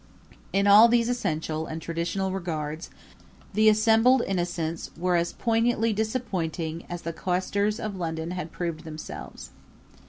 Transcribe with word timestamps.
In 0.51 0.65
all 0.65 0.87
these 0.87 1.09
essential 1.09 1.67
and 1.67 1.79
traditional 1.79 2.31
regards 2.31 2.89
the 3.53 3.69
assembled 3.69 4.23
Innocents 4.25 4.89
were 4.97 5.15
as 5.15 5.31
poignantly 5.33 5.93
disappointing 5.93 6.87
as 6.89 7.03
the 7.03 7.13
costers 7.13 7.79
of 7.79 7.95
London 7.97 8.31
had 8.31 8.51
proved 8.51 8.83
themselves. 8.83 9.51